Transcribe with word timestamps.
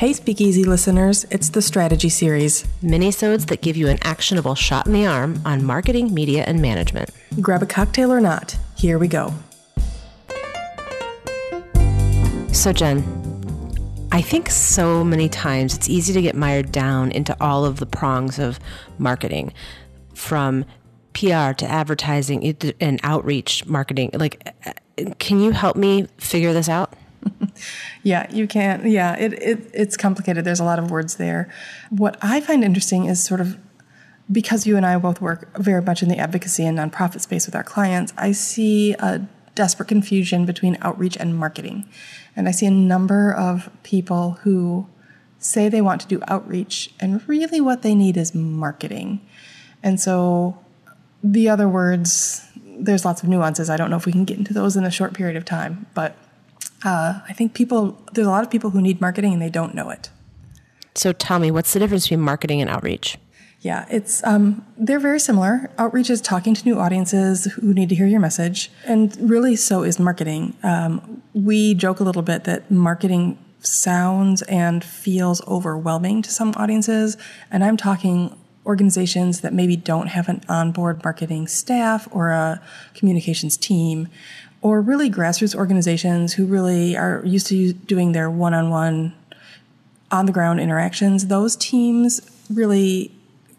Hey, 0.00 0.14
Speakeasy 0.14 0.64
listeners, 0.64 1.26
it's 1.30 1.50
the 1.50 1.60
Strategy 1.60 2.08
Series. 2.08 2.64
Minisodes 2.82 3.48
that 3.48 3.60
give 3.60 3.76
you 3.76 3.88
an 3.88 3.98
actionable 4.00 4.54
shot 4.54 4.86
in 4.86 4.94
the 4.94 5.06
arm 5.06 5.42
on 5.44 5.62
marketing, 5.62 6.14
media, 6.14 6.42
and 6.44 6.62
management. 6.62 7.10
Grab 7.42 7.62
a 7.62 7.66
cocktail 7.66 8.10
or 8.10 8.18
not. 8.18 8.56
Here 8.78 8.98
we 8.98 9.08
go. 9.08 9.34
So, 12.50 12.72
Jen, 12.72 13.04
I 14.10 14.22
think 14.22 14.48
so 14.48 15.04
many 15.04 15.28
times 15.28 15.76
it's 15.76 15.90
easy 15.90 16.14
to 16.14 16.22
get 16.22 16.34
mired 16.34 16.72
down 16.72 17.12
into 17.12 17.36
all 17.38 17.66
of 17.66 17.78
the 17.78 17.84
prongs 17.84 18.38
of 18.38 18.58
marketing 18.96 19.52
from 20.14 20.64
PR 21.12 21.52
to 21.52 21.66
advertising 21.68 22.56
and 22.80 23.00
outreach 23.02 23.66
marketing. 23.66 24.12
Like, 24.14 24.50
uh, 24.64 24.72
can 25.18 25.40
you 25.40 25.50
help 25.50 25.76
me 25.76 26.08
figure 26.16 26.54
this 26.54 26.70
out? 26.70 26.94
Yeah, 28.02 28.30
you 28.32 28.46
can't. 28.46 28.84
Yeah, 28.86 29.16
it, 29.16 29.32
it 29.34 29.70
it's 29.72 29.96
complicated. 29.96 30.44
There's 30.44 30.60
a 30.60 30.64
lot 30.64 30.78
of 30.78 30.90
words 30.90 31.16
there. 31.16 31.52
What 31.90 32.16
I 32.22 32.40
find 32.40 32.64
interesting 32.64 33.06
is 33.06 33.22
sort 33.22 33.40
of 33.40 33.58
because 34.30 34.66
you 34.66 34.76
and 34.76 34.86
I 34.86 34.96
both 34.98 35.20
work 35.20 35.56
very 35.58 35.82
much 35.82 36.02
in 36.02 36.08
the 36.08 36.18
advocacy 36.18 36.64
and 36.64 36.78
nonprofit 36.78 37.20
space 37.20 37.46
with 37.46 37.56
our 37.56 37.64
clients, 37.64 38.12
I 38.16 38.32
see 38.32 38.92
a 38.94 39.26
desperate 39.54 39.88
confusion 39.88 40.46
between 40.46 40.78
outreach 40.80 41.16
and 41.16 41.36
marketing. 41.36 41.84
And 42.36 42.48
I 42.48 42.52
see 42.52 42.66
a 42.66 42.70
number 42.70 43.32
of 43.32 43.68
people 43.82 44.38
who 44.42 44.86
say 45.38 45.68
they 45.68 45.80
want 45.80 46.00
to 46.02 46.06
do 46.06 46.22
outreach, 46.28 46.90
and 47.00 47.26
really 47.28 47.60
what 47.60 47.82
they 47.82 47.94
need 47.94 48.16
is 48.16 48.34
marketing. 48.34 49.20
And 49.82 49.98
so 49.98 50.58
the 51.24 51.48
other 51.48 51.68
words, 51.68 52.46
there's 52.78 53.04
lots 53.04 53.22
of 53.22 53.28
nuances. 53.28 53.68
I 53.70 53.76
don't 53.76 53.90
know 53.90 53.96
if 53.96 54.06
we 54.06 54.12
can 54.12 54.24
get 54.24 54.38
into 54.38 54.52
those 54.54 54.76
in 54.76 54.84
a 54.84 54.90
short 54.90 55.14
period 55.14 55.36
of 55.36 55.44
time, 55.44 55.86
but 55.94 56.16
uh, 56.84 57.20
I 57.28 57.32
think 57.32 57.54
people, 57.54 57.98
there's 58.12 58.26
a 58.26 58.30
lot 58.30 58.44
of 58.44 58.50
people 58.50 58.70
who 58.70 58.80
need 58.80 59.00
marketing 59.00 59.32
and 59.32 59.42
they 59.42 59.50
don't 59.50 59.74
know 59.74 59.90
it. 59.90 60.10
So 60.94 61.12
tell 61.12 61.38
me, 61.38 61.50
what's 61.50 61.72
the 61.72 61.78
difference 61.78 62.04
between 62.06 62.20
marketing 62.20 62.60
and 62.60 62.68
outreach? 62.68 63.18
Yeah, 63.60 63.84
it's 63.90 64.24
um, 64.24 64.66
they're 64.78 64.98
very 64.98 65.20
similar. 65.20 65.70
Outreach 65.76 66.08
is 66.08 66.22
talking 66.22 66.54
to 66.54 66.64
new 66.64 66.78
audiences 66.78 67.44
who 67.44 67.74
need 67.74 67.90
to 67.90 67.94
hear 67.94 68.06
your 68.06 68.20
message, 68.20 68.70
and 68.86 69.14
really 69.20 69.54
so 69.54 69.82
is 69.82 69.98
marketing. 69.98 70.56
Um, 70.62 71.22
we 71.34 71.74
joke 71.74 72.00
a 72.00 72.04
little 72.04 72.22
bit 72.22 72.44
that 72.44 72.70
marketing 72.70 73.38
sounds 73.60 74.40
and 74.42 74.82
feels 74.82 75.46
overwhelming 75.46 76.22
to 76.22 76.30
some 76.30 76.54
audiences, 76.56 77.18
and 77.50 77.62
I'm 77.62 77.76
talking 77.76 78.34
organizations 78.64 79.42
that 79.42 79.52
maybe 79.52 79.76
don't 79.76 80.06
have 80.06 80.28
an 80.28 80.42
onboard 80.48 81.02
marketing 81.04 81.46
staff 81.46 82.08
or 82.12 82.30
a 82.30 82.62
communications 82.94 83.56
team 83.56 84.08
or 84.62 84.80
really 84.80 85.10
grassroots 85.10 85.54
organizations 85.54 86.34
who 86.34 86.46
really 86.46 86.96
are 86.96 87.22
used 87.24 87.46
to 87.48 87.72
doing 87.72 88.12
their 88.12 88.30
one-on-one 88.30 89.14
on 90.10 90.26
the 90.26 90.32
ground 90.32 90.60
interactions 90.60 91.28
those 91.28 91.56
teams 91.56 92.20
really 92.52 93.12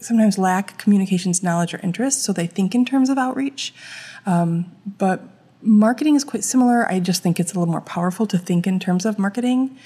sometimes 0.00 0.38
lack 0.38 0.78
communications 0.78 1.42
knowledge 1.42 1.74
or 1.74 1.80
interest 1.82 2.22
so 2.22 2.32
they 2.32 2.46
think 2.46 2.74
in 2.74 2.84
terms 2.84 3.10
of 3.10 3.18
outreach. 3.18 3.74
Um, 4.26 4.70
but 4.98 5.22
marketing 5.62 6.14
is 6.14 6.24
quite 6.24 6.44
similar. 6.44 6.90
I 6.90 7.00
just 7.00 7.22
think 7.22 7.40
it's 7.40 7.52
a 7.52 7.58
little 7.58 7.70
more 7.70 7.80
powerful 7.80 8.26
to 8.26 8.38
think 8.38 8.66
in 8.66 8.78
terms 8.78 9.04
of 9.04 9.18
marketing. 9.18 9.76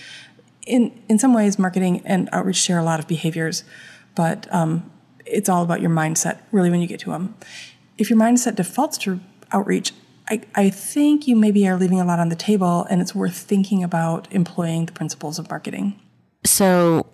In 0.66 0.92
in 1.08 1.18
some 1.18 1.34
ways 1.34 1.58
marketing 1.58 2.02
and 2.04 2.28
outreach 2.30 2.56
share 2.56 2.78
a 2.78 2.84
lot 2.84 3.00
of 3.00 3.08
behaviors 3.08 3.64
but 4.14 4.46
um, 4.54 4.88
it's 5.26 5.48
all 5.48 5.64
about 5.64 5.80
your 5.80 5.90
mindset 5.90 6.38
really 6.52 6.70
when 6.70 6.80
you 6.80 6.86
get 6.86 7.00
to 7.00 7.10
them 7.10 7.34
if 7.98 8.08
your 8.08 8.18
mindset 8.18 8.54
defaults 8.54 8.96
to 8.98 9.18
outreach 9.50 9.92
I, 10.32 10.40
I 10.54 10.70
think 10.70 11.28
you 11.28 11.36
maybe 11.36 11.68
are 11.68 11.76
leaving 11.76 12.00
a 12.00 12.06
lot 12.06 12.18
on 12.18 12.30
the 12.30 12.36
table 12.36 12.86
and 12.88 13.02
it's 13.02 13.14
worth 13.14 13.36
thinking 13.36 13.84
about 13.84 14.32
employing 14.32 14.86
the 14.86 14.92
principles 14.92 15.38
of 15.38 15.50
marketing. 15.50 16.00
So, 16.46 17.04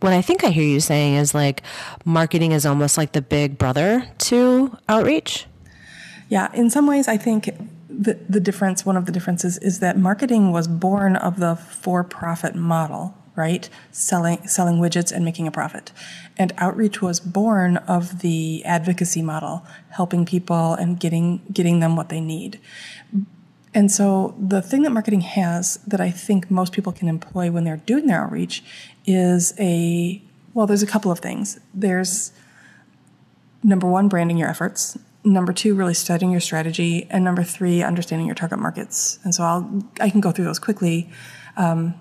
what 0.00 0.12
I 0.12 0.20
think 0.20 0.44
I 0.44 0.48
hear 0.50 0.62
you 0.62 0.80
saying 0.80 1.14
is 1.14 1.34
like 1.34 1.62
marketing 2.04 2.52
is 2.52 2.66
almost 2.66 2.98
like 2.98 3.12
the 3.12 3.22
big 3.22 3.56
brother 3.56 4.06
to 4.18 4.76
outreach. 4.86 5.46
Yeah, 6.28 6.52
in 6.52 6.68
some 6.68 6.86
ways, 6.86 7.08
I 7.08 7.16
think 7.16 7.56
the, 7.88 8.18
the 8.28 8.40
difference, 8.40 8.84
one 8.84 8.98
of 8.98 9.06
the 9.06 9.12
differences, 9.12 9.56
is 9.58 9.80
that 9.80 9.96
marketing 9.96 10.52
was 10.52 10.68
born 10.68 11.16
of 11.16 11.38
the 11.38 11.56
for 11.56 12.04
profit 12.04 12.54
model 12.54 13.14
right? 13.36 13.68
Selling, 13.92 14.46
selling 14.48 14.76
widgets 14.76 15.12
and 15.12 15.24
making 15.24 15.46
a 15.46 15.50
profit. 15.50 15.92
And 16.36 16.52
outreach 16.56 17.00
was 17.00 17.20
born 17.20 17.76
of 17.78 18.20
the 18.20 18.64
advocacy 18.64 19.22
model, 19.22 19.64
helping 19.90 20.24
people 20.24 20.74
and 20.74 20.98
getting, 20.98 21.42
getting 21.52 21.80
them 21.80 21.94
what 21.94 22.08
they 22.08 22.20
need. 22.20 22.60
And 23.74 23.92
so 23.92 24.34
the 24.38 24.62
thing 24.62 24.82
that 24.82 24.90
marketing 24.90 25.20
has 25.20 25.76
that 25.86 26.00
I 26.00 26.10
think 26.10 26.50
most 26.50 26.72
people 26.72 26.92
can 26.92 27.08
employ 27.08 27.50
when 27.50 27.64
they're 27.64 27.76
doing 27.76 28.06
their 28.06 28.22
outreach 28.24 28.64
is 29.04 29.52
a, 29.60 30.22
well, 30.54 30.66
there's 30.66 30.82
a 30.82 30.86
couple 30.86 31.12
of 31.12 31.18
things. 31.18 31.60
There's 31.74 32.32
number 33.62 33.86
one, 33.86 34.08
branding 34.08 34.38
your 34.38 34.48
efforts. 34.48 34.98
Number 35.24 35.52
two, 35.52 35.74
really 35.74 35.92
studying 35.92 36.30
your 36.30 36.40
strategy. 36.40 37.06
And 37.10 37.22
number 37.22 37.42
three, 37.42 37.82
understanding 37.82 38.26
your 38.26 38.34
target 38.34 38.58
markets. 38.58 39.18
And 39.24 39.34
so 39.34 39.42
I'll, 39.42 39.82
I 40.00 40.08
can 40.08 40.20
go 40.20 40.32
through 40.32 40.46
those 40.46 40.58
quickly. 40.58 41.10
Um, 41.58 41.94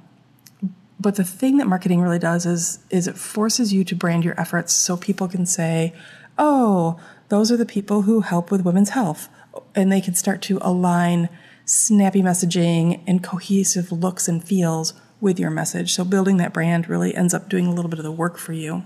but 0.99 1.15
the 1.15 1.23
thing 1.23 1.57
that 1.57 1.67
marketing 1.67 2.01
really 2.01 2.19
does 2.19 2.45
is 2.45 2.79
is 2.89 3.07
it 3.07 3.17
forces 3.17 3.73
you 3.73 3.83
to 3.83 3.95
brand 3.95 4.23
your 4.23 4.39
efforts 4.39 4.73
so 4.73 4.95
people 4.97 5.27
can 5.27 5.45
say, 5.45 5.93
"Oh, 6.37 6.99
those 7.29 7.51
are 7.51 7.57
the 7.57 7.65
people 7.65 8.03
who 8.03 8.21
help 8.21 8.51
with 8.51 8.65
women's 8.65 8.89
health." 8.89 9.29
And 9.73 9.91
they 9.91 10.01
can 10.01 10.15
start 10.15 10.41
to 10.43 10.59
align 10.61 11.29
snappy 11.65 12.21
messaging 12.21 13.01
and 13.07 13.23
cohesive 13.23 13.91
looks 13.91 14.27
and 14.27 14.43
feels 14.43 14.93
with 15.19 15.39
your 15.39 15.49
message. 15.49 15.93
So 15.93 16.03
building 16.03 16.37
that 16.37 16.53
brand 16.53 16.87
really 16.89 17.15
ends 17.15 17.33
up 17.33 17.49
doing 17.49 17.65
a 17.65 17.73
little 17.73 17.89
bit 17.89 17.99
of 17.99 18.05
the 18.05 18.11
work 18.11 18.37
for 18.37 18.53
you. 18.53 18.83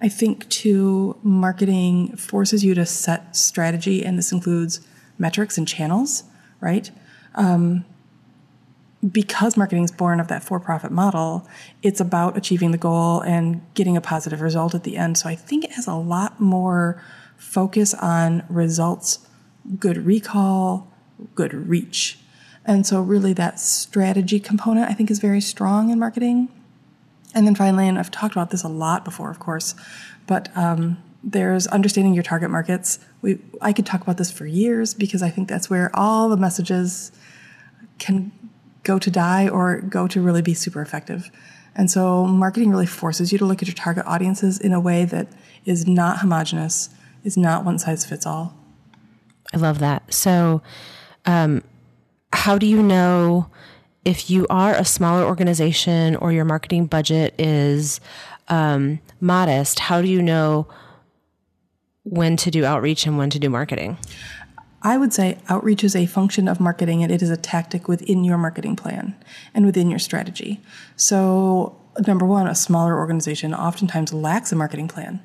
I 0.00 0.08
think 0.08 0.48
too, 0.48 1.16
marketing 1.22 2.16
forces 2.16 2.62
you 2.62 2.74
to 2.74 2.84
set 2.84 3.34
strategy, 3.34 4.04
and 4.04 4.18
this 4.18 4.32
includes 4.32 4.80
metrics 5.18 5.56
and 5.56 5.66
channels, 5.66 6.24
right? 6.60 6.90
Um, 7.34 7.84
because 9.12 9.56
marketing 9.56 9.84
is 9.84 9.92
born 9.92 10.20
of 10.20 10.28
that 10.28 10.42
for-profit 10.42 10.90
model, 10.90 11.46
it's 11.82 12.00
about 12.00 12.36
achieving 12.36 12.70
the 12.70 12.78
goal 12.78 13.20
and 13.20 13.62
getting 13.74 13.96
a 13.96 14.00
positive 14.00 14.40
result 14.40 14.74
at 14.74 14.84
the 14.84 14.96
end. 14.96 15.18
So 15.18 15.28
I 15.28 15.34
think 15.34 15.64
it 15.64 15.72
has 15.72 15.86
a 15.86 15.94
lot 15.94 16.40
more 16.40 17.02
focus 17.36 17.94
on 17.94 18.44
results, 18.48 19.26
good 19.78 19.98
recall, 19.98 20.90
good 21.34 21.52
reach. 21.52 22.18
And 22.64 22.86
so 22.86 23.00
really 23.00 23.32
that 23.34 23.60
strategy 23.60 24.40
component 24.40 24.90
I 24.90 24.94
think 24.94 25.10
is 25.10 25.18
very 25.18 25.40
strong 25.40 25.90
in 25.90 25.98
marketing. 25.98 26.48
And 27.34 27.46
then 27.46 27.54
finally, 27.54 27.86
and 27.86 27.98
I've 27.98 28.10
talked 28.10 28.34
about 28.34 28.50
this 28.50 28.64
a 28.64 28.68
lot 28.68 29.04
before, 29.04 29.30
of 29.30 29.38
course, 29.38 29.74
but 30.26 30.48
um, 30.56 30.96
there's 31.22 31.66
understanding 31.66 32.14
your 32.14 32.22
target 32.22 32.50
markets. 32.50 32.98
We, 33.20 33.38
I 33.60 33.72
could 33.72 33.84
talk 33.84 34.00
about 34.00 34.16
this 34.16 34.30
for 34.30 34.46
years 34.46 34.94
because 34.94 35.22
I 35.22 35.28
think 35.28 35.48
that's 35.48 35.68
where 35.68 35.94
all 35.94 36.28
the 36.28 36.36
messages 36.36 37.12
can 37.98 38.32
go 38.86 38.98
to 39.00 39.10
die 39.10 39.48
or 39.48 39.80
go 39.80 40.06
to 40.06 40.20
really 40.20 40.42
be 40.42 40.54
super 40.54 40.80
effective. 40.80 41.30
And 41.74 41.90
so 41.90 42.24
marketing 42.24 42.70
really 42.70 42.86
forces 42.86 43.32
you 43.32 43.38
to 43.38 43.44
look 43.44 43.60
at 43.60 43.68
your 43.68 43.74
target 43.74 44.06
audiences 44.06 44.58
in 44.58 44.72
a 44.72 44.80
way 44.80 45.04
that 45.04 45.28
is 45.66 45.86
not 45.86 46.20
homogenous, 46.20 46.88
is 47.24 47.36
not 47.36 47.64
one 47.64 47.78
size 47.78 48.06
fits 48.06 48.24
all. 48.24 48.56
I 49.52 49.58
love 49.58 49.80
that. 49.80 50.14
So, 50.14 50.62
um, 51.26 51.62
how 52.32 52.58
do 52.58 52.66
you 52.66 52.82
know 52.82 53.48
if 54.04 54.30
you 54.30 54.46
are 54.48 54.74
a 54.74 54.84
smaller 54.84 55.24
organization 55.24 56.16
or 56.16 56.32
your 56.32 56.44
marketing 56.44 56.86
budget 56.86 57.34
is 57.38 58.00
um, 58.48 59.00
modest? 59.20 59.80
How 59.80 60.00
do 60.00 60.08
you 60.08 60.22
know 60.22 60.68
when 62.04 62.36
to 62.38 62.50
do 62.50 62.64
outreach 62.64 63.06
and 63.06 63.18
when 63.18 63.30
to 63.30 63.38
do 63.38 63.50
marketing? 63.50 63.98
I 64.86 64.98
would 64.98 65.12
say 65.12 65.38
outreach 65.48 65.82
is 65.82 65.96
a 65.96 66.06
function 66.06 66.46
of 66.46 66.60
marketing 66.60 67.02
and 67.02 67.10
it 67.10 67.20
is 67.20 67.28
a 67.28 67.36
tactic 67.36 67.88
within 67.88 68.22
your 68.22 68.38
marketing 68.38 68.76
plan 68.76 69.16
and 69.52 69.66
within 69.66 69.90
your 69.90 69.98
strategy. 69.98 70.60
So, 70.94 71.76
number 72.06 72.24
one, 72.24 72.46
a 72.46 72.54
smaller 72.54 72.96
organization 72.96 73.52
oftentimes 73.52 74.12
lacks 74.12 74.52
a 74.52 74.54
marketing 74.54 74.86
plan. 74.86 75.20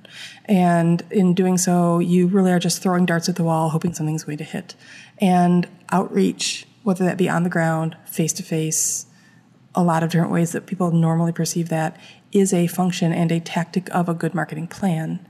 And 0.45 1.03
in 1.11 1.35
doing 1.35 1.59
so, 1.59 1.99
you 1.99 2.25
really 2.25 2.51
are 2.51 2.57
just 2.57 2.81
throwing 2.81 3.05
darts 3.05 3.29
at 3.29 3.35
the 3.35 3.43
wall, 3.43 3.69
hoping 3.69 3.93
something's 3.93 4.23
going 4.23 4.39
to 4.39 4.43
hit. 4.43 4.73
And 5.19 5.67
outreach, 5.91 6.65
whether 6.81 7.05
that 7.05 7.19
be 7.19 7.29
on 7.29 7.43
the 7.43 7.49
ground, 7.51 7.95
face 8.07 8.33
to 8.33 8.43
face, 8.43 9.05
a 9.75 9.83
lot 9.83 10.01
of 10.01 10.09
different 10.09 10.31
ways 10.31 10.53
that 10.53 10.65
people 10.65 10.89
normally 10.89 11.33
perceive 11.33 11.69
that, 11.69 11.97
is 12.31 12.51
a 12.51 12.65
function 12.65 13.13
and 13.13 13.31
a 13.31 13.39
tactic 13.39 13.93
of 13.93 14.09
a 14.09 14.15
good 14.15 14.33
marketing 14.33 14.65
plan. 14.65 15.23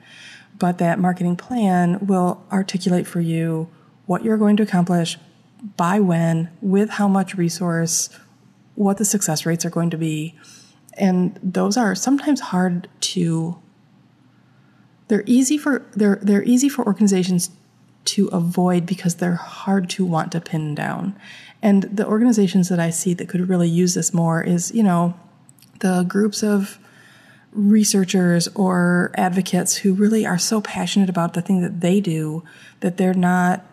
But 0.58 0.78
that 0.78 1.00
marketing 1.00 1.36
plan 1.36 2.08
will 2.08 2.46
articulate 2.50 3.08
for 3.08 3.20
you 3.20 3.68
what 4.12 4.26
you're 4.26 4.38
going 4.38 4.58
to 4.58 4.64
accomplish, 4.64 5.18
by 5.78 5.98
when, 5.98 6.50
with 6.62 6.90
how 6.90 7.08
much 7.08 7.36
resource, 7.36 8.10
what 8.76 8.98
the 8.98 9.06
success 9.06 9.46
rates 9.46 9.64
are 9.64 9.70
going 9.70 9.90
to 9.90 9.98
be. 9.98 10.36
And 10.98 11.40
those 11.42 11.78
are 11.78 11.96
sometimes 11.96 12.42
hard 12.42 12.90
to 13.14 13.58
they're 15.08 15.24
easy 15.26 15.58
for 15.58 15.86
they're 15.96 16.20
they're 16.22 16.44
easy 16.44 16.68
for 16.68 16.86
organizations 16.86 17.52
to 18.04 18.28
avoid 18.28 18.86
because 18.86 19.16
they're 19.16 19.36
hard 19.36 19.90
to 19.92 20.04
want 20.04 20.34
to 20.34 20.42
pin 20.42 20.76
down. 20.76 21.16
And 21.62 21.84
the 21.84 22.06
organizations 22.06 22.68
that 22.68 22.82
I 22.82 22.90
see 22.90 23.14
that 23.14 23.30
could 23.30 23.48
really 23.48 23.70
use 23.70 23.94
this 23.94 24.14
more 24.14 24.44
is, 24.44 24.74
you 24.74 24.84
know, 24.84 25.14
the 25.80 26.04
groups 26.04 26.44
of 26.44 26.80
researchers 27.54 28.50
or 28.56 29.12
advocates 29.16 29.78
who 29.78 29.94
really 29.94 30.26
are 30.26 30.38
so 30.38 30.60
passionate 30.60 31.10
about 31.10 31.34
the 31.34 31.42
thing 31.42 31.62
that 31.62 31.80
they 31.80 32.02
do 32.02 32.44
that 32.82 32.98
they're 32.98 33.14
not 33.14 33.71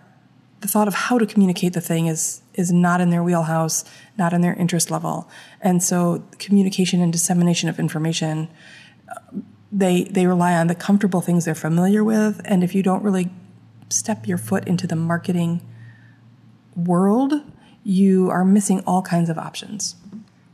the 0.61 0.69
thought 0.69 0.89
of 0.89 0.95
how 0.95 1.19
to 1.19 1.27
communicate 1.27 1.73
the 1.73 1.81
thing 1.81 2.07
is 2.07 2.43
is 2.55 2.73
not 2.73 3.01
in 3.01 3.11
their 3.11 3.23
wheelhouse, 3.23 3.85
not 4.17 4.33
in 4.33 4.41
their 4.41 4.55
interest 4.55 4.91
level. 4.91 5.29
And 5.61 5.83
so 5.83 6.25
communication 6.39 7.01
and 7.01 7.13
dissemination 7.13 7.69
of 7.69 7.79
information 7.79 8.49
they 9.71 10.05
they 10.05 10.27
rely 10.27 10.55
on 10.55 10.67
the 10.67 10.75
comfortable 10.75 11.21
things 11.21 11.45
they're 11.45 11.55
familiar 11.55 12.03
with 12.03 12.41
and 12.45 12.65
if 12.65 12.75
you 12.75 12.83
don't 12.83 13.03
really 13.03 13.31
step 13.91 14.27
your 14.27 14.39
foot 14.39 14.67
into 14.67 14.87
the 14.87 14.97
marketing 14.97 15.61
world, 16.77 17.43
you 17.85 18.31
are 18.31 18.45
missing 18.45 18.83
all 18.87 19.03
kinds 19.03 19.31
of 19.31 19.39
options. 19.39 19.97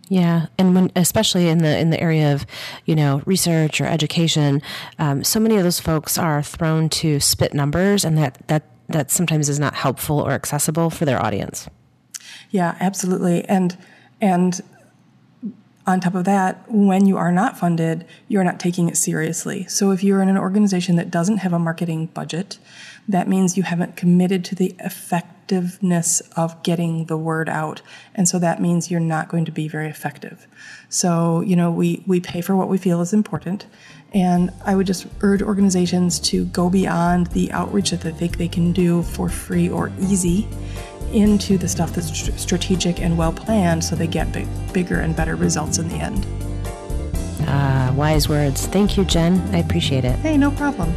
Yeah, 0.09 0.47
and 0.59 0.75
when 0.75 0.93
especially 0.95 1.49
in 1.49 1.59
the 1.59 1.79
in 1.79 1.91
the 1.91 2.01
area 2.01 2.35
of 2.35 2.45
you 2.85 2.95
know 2.95 3.23
research 3.25 3.81
or 3.81 3.87
education, 3.87 4.61
um, 4.99 5.25
so 5.25 5.41
many 5.41 5.57
of 5.57 5.65
those 5.65 5.81
folks 5.81 6.19
are 6.19 6.43
thrown 6.43 6.89
to 6.91 7.21
spit 7.21 7.55
numbers, 7.55 8.05
and 8.05 8.19
that 8.19 8.47
that 8.49 8.65
that 8.89 9.11
sometimes 9.11 9.49
is 9.49 9.59
not 9.59 9.75
helpful 9.75 10.21
or 10.21 10.33
accessible 10.33 10.91
for 10.91 11.05
their 11.05 11.23
audience. 11.23 11.69
Yeah, 12.51 12.77
absolutely, 12.81 13.45
and 13.45 13.77
and 14.21 14.61
on 15.87 16.01
top 16.01 16.15
of 16.15 16.25
that, 16.25 16.65
when 16.71 17.07
you 17.07 17.19
are 17.19 17.31
not 17.31 17.59
funded, 17.59 18.07
you're 18.29 18.45
not 18.45 18.59
taking 18.59 18.89
it 18.89 18.97
seriously. 18.97 19.67
So 19.67 19.91
if 19.91 20.03
you're 20.03 20.23
in 20.23 20.31
an 20.31 20.39
organization 20.39 20.97
that 20.97 21.11
doesn't 21.11 21.39
have 21.39 21.53
a 21.53 21.59
marketing 21.59 22.07
budget, 22.07 22.59
that 23.07 23.29
means 23.29 23.57
you 23.57 23.65
haven't 23.65 23.97
committed 23.97 24.45
to 24.47 24.55
the 24.55 24.75
effectiveness 25.45 26.21
of 26.37 26.63
getting 26.63 27.07
the 27.07 27.17
word 27.17 27.49
out. 27.49 27.83
And 28.15 28.29
so 28.29 28.39
that 28.39 28.61
means 28.61 28.91
you're 28.91 29.01
not 29.01 29.29
going 29.29 29.45
to 29.45 29.53
be 29.53 29.69
very 29.69 29.89
effective. 29.89 30.47
So, 30.89 31.41
you 31.41 31.57
know, 31.57 31.71
we, 31.71 32.03
we 32.07 32.21
pay 32.21 32.41
for 32.41 32.57
what 32.57 32.69
we 32.69 32.79
feel 32.79 33.01
is 33.01 33.13
important. 33.13 33.67
And 34.13 34.53
I 34.65 34.77
would 34.77 34.87
just 34.87 35.07
urge 35.23 35.43
organizations 35.43 36.21
to 36.21 36.45
go 36.47 36.71
beyond 36.71 37.29
the 37.29 37.51
outreach 37.53 37.91
that 37.91 38.01
they 38.01 38.13
think 38.13 38.39
they 38.39 38.49
can 38.49 38.73
do 38.73 39.03
for 39.03 39.29
free 39.29 39.69
or 39.69 39.91
easy 40.01 40.47
into 41.13 41.59
the 41.59 41.69
stuff 41.69 41.93
that's 41.93 42.41
strategic 42.41 43.01
and 43.01 43.17
well 43.17 43.33
planned 43.33 43.85
so 43.85 43.95
they 43.95 44.07
get 44.07 44.33
big, 44.33 44.47
bigger 44.73 45.01
and 45.01 45.15
better 45.15 45.37
results 45.37 45.79
in 45.79 45.89
the 45.89 45.97
end. 45.97 46.27
Ah, 47.47 47.93
wise 47.97 48.29
words. 48.29 48.67
Thank 48.67 48.97
you, 48.97 49.05
Jen. 49.05 49.41
I 49.55 49.59
appreciate 49.59 50.05
it. 50.05 50.17
Hey, 50.21 50.37
no 50.39 50.51
problem. 50.53 50.93